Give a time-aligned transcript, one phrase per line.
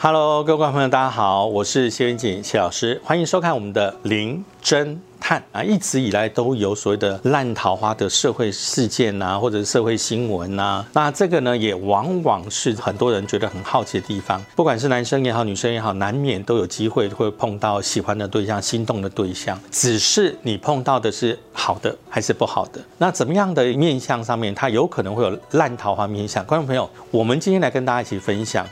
[0.00, 5.60] Hello，各位观众朋友，大家好，我是谢元锦谢老师，欢迎收看我们的零侦探啊。
[5.60, 10.86] 一直以来都有所谓的烂桃花的社会事件呐，或者是社会新闻呐。
[10.92, 14.40] 那这个呢，也往往是很多人觉得很好奇的地方。
[14.54, 19.60] 不管是男生也好，女生也好，难免都有机会会碰到喜欢的对象、心动的对象。
[19.72, 22.80] 只是你碰到的是好的还是不好的？
[22.98, 26.44] 那怎么样的面相上面，它有可能会有烂桃花面相？
[26.44, 28.64] 观众朋友，我们今天来跟大家一起分享。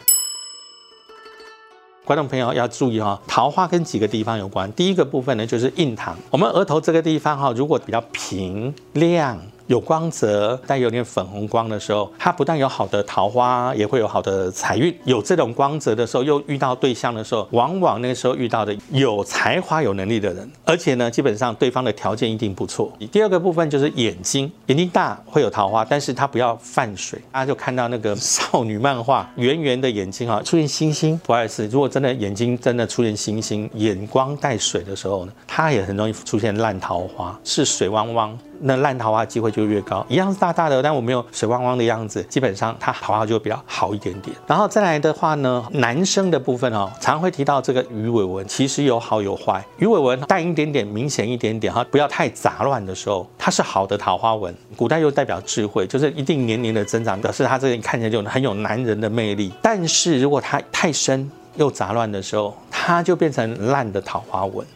[2.06, 4.73] 观众朋友要注意哈，桃花跟几个地方有关。
[4.74, 9.37] 第一个部分呢，就是印堂，我们额头这个地方哈，如果比较平亮。
[9.66, 14.97] 有光泽，带有点粉红光的时候，它不但有好的桃花，也会有好的财运。
[15.05, 22.93] 有这种光泽的时候，又遇到对象的时候，往往那个时候遇到的有才华、有能力的人，而且呢，基本上对方的条件一定不错。
[23.10, 27.21] 第二个部分就是眼睛，眼睛大会有桃花，但是它不要泛水。
[27.33, 31.18] 大家就看到那个少女漫画，圆圆的眼睛啊，出现星星。
[31.24, 38.38] 不碍事，如果真的眼睛真的出现星星，眼光带水的时候呢，它也很容易出现烂桃花，是水汪汪。
[38.60, 44.37] 那烂桃花机会就越高，一样是大大的，但我没有水汪汪的样子，基本上它桃花就会比较好一点点。
[44.46, 49.65] 然后再来的话呢，男生的部分哦，常会提到这个鱼尾纹，其实有好有坏。
[49.79, 54.54] 鱼尾纹淡一点点，明显一点点哈，不要太杂乱的时候，它是好的桃花纹。
[54.77, 59.52] 古代又代表智慧，就是一定年龄的增长，表示他这个看起来就很有男人的魅力。
[59.62, 64.66] 但是如果它太深又杂乱的时候，它就变成烂的桃花纹。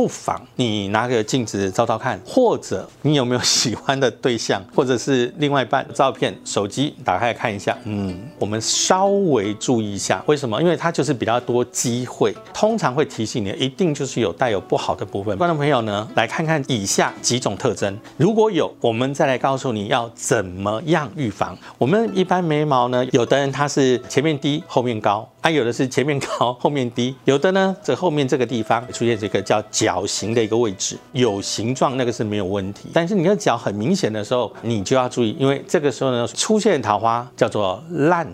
[0.00, 7.76] 不妨你拿个镜子照照看，或者你有没有喜欢的对象，或者是另外一半照片，手机打开看一下。
[7.84, 10.58] 嗯，我们稍微注意一下，为什么？
[10.62, 15.36] 因为它就是比较多机会，通常会提醒你，一定就是有带有不好的部分。
[15.36, 21.54] 观众朋友呢，来看看以下几种特征，如果有，我们再来告诉你要怎么样预防。
[21.76, 25.30] 我们一般眉毛呢，有的人他是前面低后面高。
[25.42, 32.88] 它，有的是前面高后面低，有的呢，这后面这个地方出现这个叫角形的一个位置，有形状那个是没有问题。
[32.92, 38.26] 但是你的角很明显的时候，你就要注意，因为这个时候呢，出现桃花叫做烂。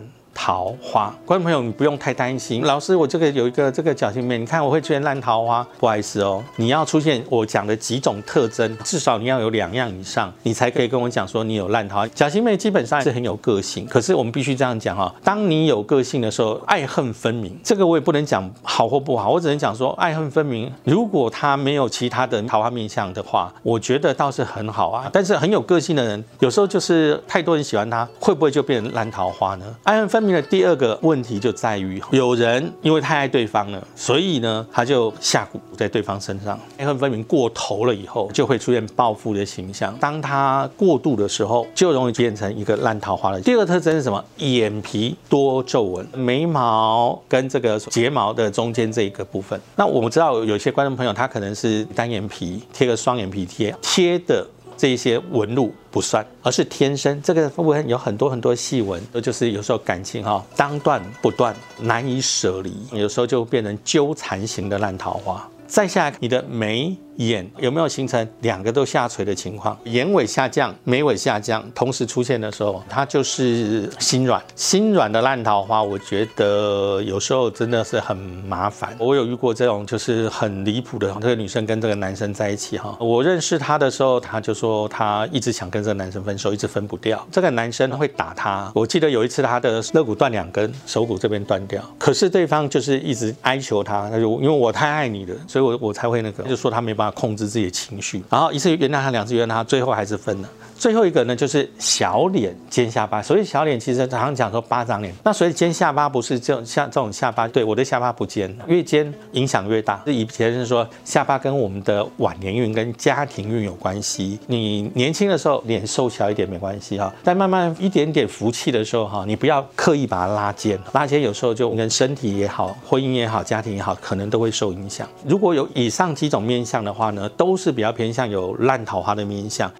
[0.47, 2.63] 桃花，观众朋友，你不用太担心。
[2.63, 6.41] 老师，我这个有一个这个角形面，你看我会出现烂桃花，不好意思哦。
[6.55, 12.07] 你要出现我讲的几种特征，至少你要有两样以上，你才可以跟我讲说你有烂桃花。
[12.07, 20.73] 角形妹基本上是很有个性，可是我们必须这样讲哈，当你有个性的时候，爱恨分明，这个我也不能讲好或不好，我只能讲说爱恨分明。
[20.85, 25.11] 如果他没有其他的桃花面相的话，我觉得倒是很好啊。
[25.13, 29.67] 但是很有个性的人，有时候就是太多人喜欢他，会不会就变成烂桃花呢？
[29.83, 30.36] 爱恨分明。
[30.37, 39.97] 的第二个问题就在于，有人因为太爱对方了，所以呢，他就下蛊在对方身上，爱恨分明过头了以后，就会出现报复的形象。
[39.99, 43.41] 当他过度的时候，就容易变成一个烂桃花了。
[43.41, 44.23] 第二个特征是什么？
[44.37, 49.61] 眼皮多皱纹，眉毛跟这个睫毛的中间这一个部分。
[49.77, 54.47] 那我们知道有些观众朋友，他可能是单眼皮，贴个双眼皮贴，贴的。
[54.77, 65.49] 这一些纹路不算，而是天生这个部分有很多很多细纹，就是有时候感情哈当断不断，难以舍离，有时候就变成纠缠型的烂桃花。
[65.67, 66.97] 再下来你的眉。
[67.17, 69.77] 眼有没有形成两个都下垂的情况？
[69.85, 74.43] 眼尾下降、眉尾下降同时出现的时候，它就是心软。
[74.55, 78.95] 心软的烂桃花，我觉得有时候真的是很麻烦。
[78.99, 82.97] 我有遇过这种就是很离谱的，这个女生跟这个男生在一起哈。
[83.01, 87.27] 我认识他的时候，他就说他一直想跟这个男生分手，一直分不掉。
[87.33, 88.71] 这个男生会打他。
[88.75, 97.06] 我记得有一次他的肋骨断两根，手骨这边断掉，可是对方就是一直哀求他，他就因为我太爱你了，所以我我才会那个，就说他没办法。
[97.11, 100.49] 控制自己的情绪，然后一次原谅他，两次原谅他，最后还是分了。
[100.79, 103.23] 最后一个呢，就是小脸尖下巴。
[103.23, 110.03] 所以小脸其实常常讲说巴掌脸，那所以尖下巴不是这种像这种下巴，对我的下巴不尖，越尖影响越大。
[110.07, 114.39] 以前是说下巴跟我们的晚年运跟家庭运有关系。
[114.47, 125.09] 你年轻的时候脸瘦小一点没关系哈，但慢慢一点点福气的时候哈，你不要刻意把它拉尖，拉尖有时候就跟身体也好、婚姻也好、家庭也好，可能都会受影响。
[125.27, 129.71] 如果有以上几种面相的话呢，都是比较偏向有烂桃花的面相。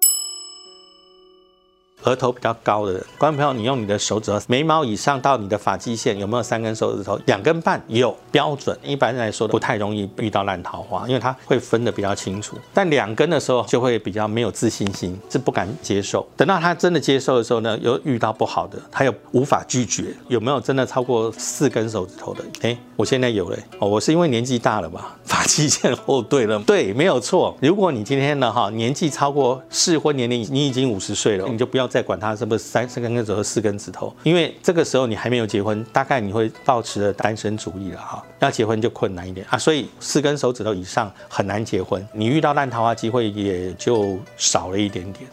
[2.07, 7.19] 额头比较高的人，观众朋友，你用你的手指头，眉毛以上到你的发际线有没有三根手指头？
[7.25, 8.77] 两根半有标准。
[8.81, 12.57] 一般来说不太容易遇到烂桃花，因为它会分的比较清楚。
[12.73, 16.25] 但两根的时候就会比较没有自信心，是不敢接受。
[16.37, 20.15] 等到他真的接受的时候呢，又遇到不好的，他又无法拒绝。
[20.29, 22.43] 有没有真的超过四根手指头的？
[22.61, 23.57] 哎，我现在有了。
[23.79, 26.57] 哦，我是因为年纪大了吧，发际线后对了。
[26.59, 27.53] 对，没有错。
[27.61, 31.96] 如果你今天呢哈年纪超过适婚年龄，你已经五十岁了，你就不要再。
[31.97, 38.23] 再管他是不是三三根指头、四根指头，因为这个时候你还没有结婚，大概你会保持着单身主义了哈。
[38.37, 45.27] 要结婚就困难一点啊，所以四根手指头以上很难结婚，你遇到烂桃花机会也就少了一点点。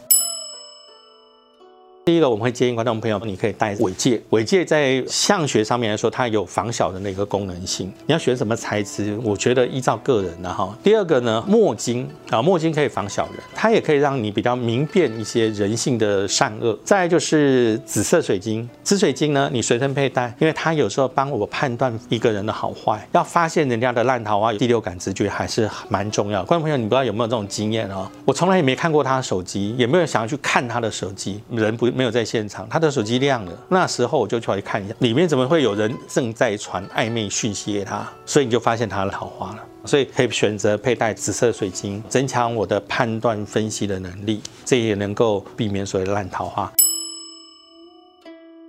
[2.04, 4.20] 第一个，我们会建议观众朋友，你可以戴尾戒。
[4.28, 7.90] 尾戒在相学上面来说，它有防小人的一个功能性。
[8.06, 9.18] 你要选什么材质？
[9.24, 10.76] 我觉得依照个人的哈。
[10.82, 16.78] 第二个呢，墨晶啊，墨晶可以防小人，它也可以让你比较明辨一些人性的善恶。
[16.84, 26.44] 再就是紫色水晶，紫水晶呢，你随身佩戴，因为它有时候帮我判断一个人的好坏，要发现人家的烂桃花，第六感直觉还是蛮重要。
[26.44, 28.06] 观众朋友，你不知道有没有这种经验哦？
[28.26, 31.93] 我从来也没看过他的手机，也没有想要去看他的手机，人不。
[31.94, 46.70] 没有在现场，他的手机亮了，那时候我就出来看一下，里面怎么会有人正在传暧昧讯息给他，所以你就发现他的桃花了，所以可以选择佩戴紫色水晶，增强我的判断分析的能力，这也能够避免所谓的烂桃花。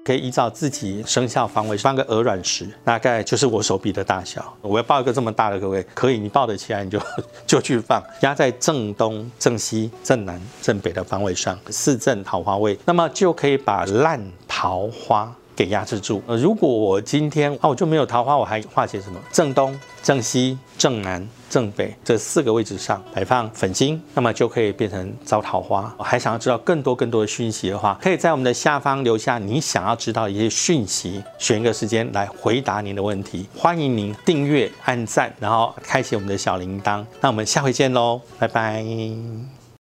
[0.05, 4.55] 可以依照自己生肖方位放个鹅卵石，大概就是我手臂的大小。
[4.61, 7.01] 我要抱一个这么大的，各位可以，你抱得起来你就
[7.47, 16.21] 就去放，压在正东、正西、正南、正北的方位上，四正桃花位，那么就可以把烂桃花给压制住。
[16.27, 19.19] 呃，如果我今天啊我就没有桃花，我还化解什么？
[19.31, 19.75] 正东、
[20.05, 21.27] 正西、正南。
[21.47, 25.95] 正北这四个位置上摆放粉晶，那么就可以变成招桃花。
[25.99, 33.47] 还想要知道更多更多的讯息的话，可以在我们的下方留下你想要知道一些讯息，选一个时间来回答您的问题。
[33.55, 37.05] 欢迎您订阅、按赞，然后开启我们的小铃铛。
[37.21, 38.85] 那我们下回见喽，拜拜。